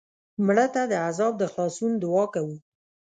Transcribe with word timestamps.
مړه 0.45 0.65
ته 0.73 0.81
د 0.91 0.93
عذاب 1.05 1.33
د 1.37 1.43
خلاصون 1.53 1.91
دعا 2.03 2.25
کوو 2.33 2.55